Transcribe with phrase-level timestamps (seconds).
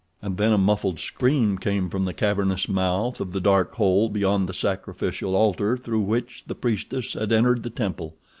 [0.19, 4.49] And then a muffled scream came from the cavernous mouth of the dark hole beyond
[4.49, 8.15] the sacrificial altar through which the priestess had entered the temple.